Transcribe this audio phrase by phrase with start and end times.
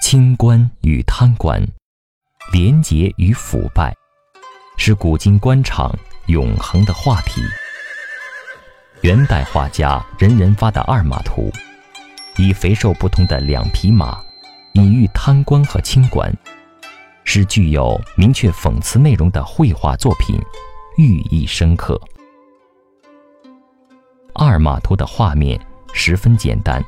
[0.00, 1.60] 清官与贪官，
[2.52, 3.92] 廉洁与腐败，
[4.76, 5.92] 是古今官场
[6.26, 7.42] 永恒的话题。
[9.02, 11.52] 元代画家任人发的《二马图》，
[12.42, 14.18] 以肥瘦不同的两匹马，
[14.74, 16.32] 隐喻贪官和清官，
[17.24, 20.40] 是具有明确讽刺内容的绘画作品，
[20.96, 22.00] 寓意深刻。
[24.32, 25.60] 《二马图》的画面
[25.92, 26.82] 十分简单，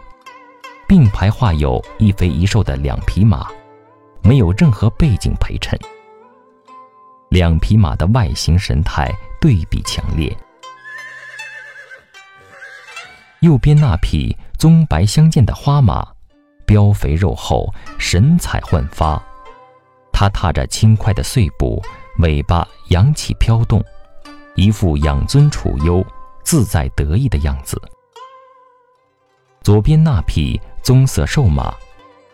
[0.91, 3.47] 并排画有一肥一瘦的两匹马，
[4.25, 5.79] 没有任何背景陪衬。
[7.29, 9.09] 两匹马的外形神态
[9.41, 10.37] 对比强烈。
[13.39, 16.05] 右边那匹棕白相间的花马，
[16.67, 19.23] 膘肥肉厚，神采焕发。
[20.13, 21.81] 它踏着轻快的碎步，
[22.19, 23.81] 尾巴扬起飘动，
[24.57, 26.05] 一副养尊处优、
[26.43, 27.81] 自在得意的样子。
[29.63, 31.75] 左边那匹棕色瘦马，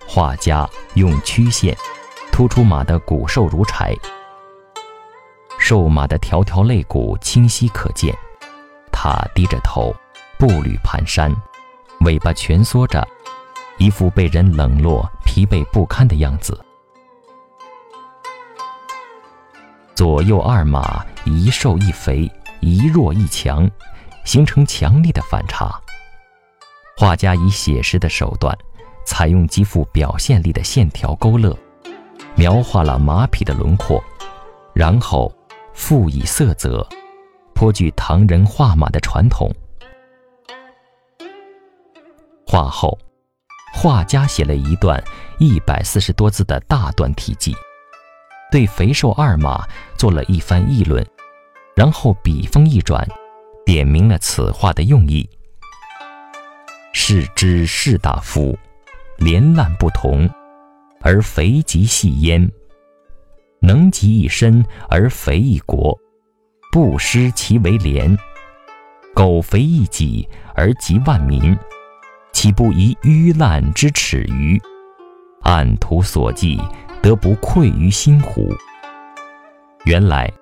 [0.06, 1.76] 画家用曲线
[2.32, 3.94] 突出马的骨瘦如柴，
[5.58, 8.16] 瘦马的条条肋骨清晰可见，
[8.90, 9.94] 它低着头。
[10.38, 11.34] 步履蹒跚，
[12.00, 13.02] 尾巴蜷缩着，
[13.78, 16.62] 一副被人冷落、疲惫不堪的样子。
[19.94, 22.30] 左右二马，一瘦一肥，
[22.60, 23.66] 一弱一强，
[24.26, 25.80] 形成强烈的反差。
[26.98, 28.56] 画家以写实的手段，
[29.04, 31.54] 采用极富表现力的线条勾勒，
[32.34, 34.02] 描画了马匹的轮廓，
[34.74, 35.30] 然后
[35.74, 36.88] 赋以色泽，
[37.54, 39.54] 颇具唐人画马的传统。
[42.46, 42.98] 画后，
[43.74, 45.02] 画家写了一段
[45.38, 47.54] 一百四十多字的大段题记，
[48.50, 51.06] 对肥瘦二马做了一番议论，
[51.74, 53.06] 然后笔锋一转，
[53.66, 55.28] 点明了此画的用意：
[56.98, 58.58] 是之士大夫，
[59.18, 60.26] 连烂不同，
[61.02, 62.48] 而肥极细焉；
[63.60, 65.94] 能及一身而肥一国，
[66.72, 68.16] 不失其为廉；
[69.14, 71.54] 苟肥一己而及万民。
[72.32, 74.58] 岂不以淤烂之耻于？
[75.42, 76.58] 按图所记，
[77.02, 78.48] 得不愧于心乎？
[79.84, 80.32] 原来，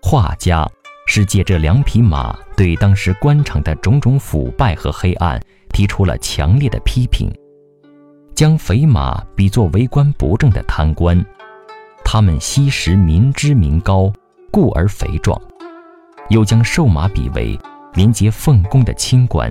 [0.00, 0.66] 画家
[1.10, 7.32] 是借这两匹马，对当时官场的种种腐败和黑暗提出了强烈的批评，
[8.34, 11.24] 将肥马比作为官不正的贪官，
[12.04, 14.12] 他们吸食民脂民膏，
[14.52, 15.34] 故而肥壮；
[16.28, 17.58] 又将瘦马比为
[17.94, 19.50] 廉洁奉公的清官。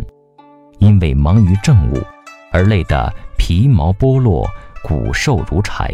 [0.78, 2.00] 因为忙于政务，
[2.51, 4.47] 而累得皮毛剥落，
[4.84, 5.91] 骨瘦如柴。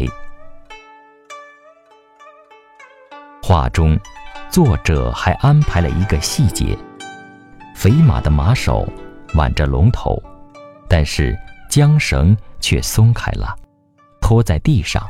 [3.42, 3.98] 画中，
[4.54, 6.78] 作者还安排了一个细节：
[7.74, 8.88] 肥马的马首
[9.34, 10.16] 挽着龙头，
[10.88, 11.36] 但是
[11.68, 13.52] 缰绳却松开了，
[14.20, 15.02] 拖在地上；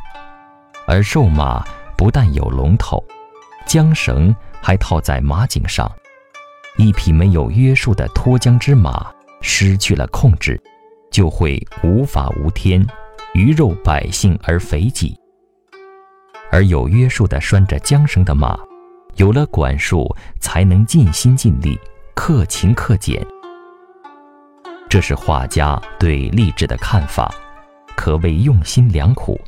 [0.87, 1.63] 而瘦马
[1.95, 3.05] 不但有龙头，
[3.67, 5.93] 缰绳还套在马颈上。
[6.79, 9.13] 一匹没有约束的脱缰之马。
[9.43, 10.59] 失去了控制，
[11.11, 12.83] 就会无法无天，
[13.35, 15.15] 鱼肉百姓而肥己；
[16.51, 18.59] 而有约束的拴着缰绳的马，
[19.17, 21.79] 有了管束，才能尽心尽力，
[22.15, 23.25] 克勤克俭。
[24.89, 27.33] 这是画家对励志的看法，
[27.97, 29.41] 可谓用心良苦。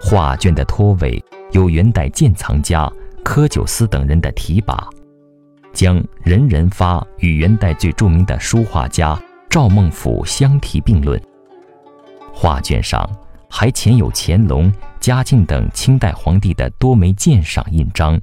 [0.00, 2.90] 画卷的托尾有元代鉴藏家
[3.24, 4.76] 柯九思等人的题跋。
[5.72, 11.18] 将任人发与元代最著名的书画家赵孟俯相提并论。
[12.30, 13.08] 画卷上
[13.54, 18.18] 还前有乾隆、嘉靖等清代皇帝的多枚鉴赏印章。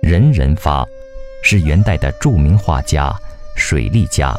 [0.00, 0.86] 任人发
[1.42, 3.12] 是元代的著名画家、
[3.56, 4.32] 水利家，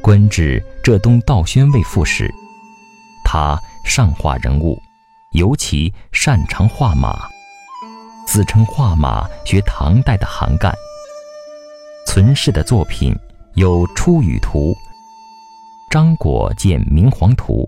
[0.00, 2.32] 官至浙东道宣慰副使。
[3.24, 4.80] 他善画人物。
[5.32, 7.28] 尤其擅长画马，
[8.26, 10.72] 自称画马学唐代的韩干。
[12.06, 13.14] 存世的作品
[13.56, 14.74] 有《出羽图》
[15.88, 17.66] 《张果见明皇图》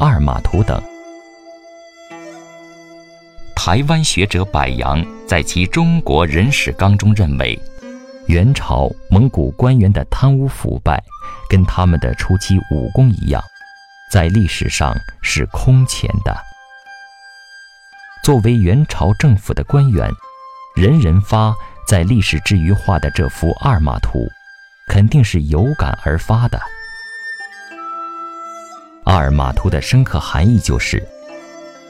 [0.04, 0.80] 《二马图》等。
[3.56, 7.58] 台湾学者柏杨在其《中国人史纲》中认为，
[8.28, 11.02] 元朝蒙古官员的贪污腐败，
[11.48, 13.42] 跟他们的初期武功一样。
[14.12, 16.36] 在历史上是空前的。
[18.22, 20.08] 作为元朝政府的官员，
[20.76, 21.52] 人人发
[21.90, 24.24] 在历史之余画的这幅二马图，
[24.86, 26.56] 肯定是有感而发的。
[29.04, 31.04] 二马图的深刻含义就是：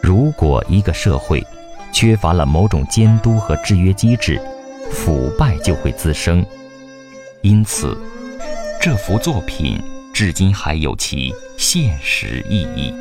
[0.03, 1.47] 如果一个社会
[1.93, 4.41] 缺乏了某种监督和制约机制，
[4.91, 6.43] 腐败就会滋生。
[7.43, 7.95] 因此，
[8.81, 9.79] 这幅作品
[10.15, 12.95] 至今还有其现实意义。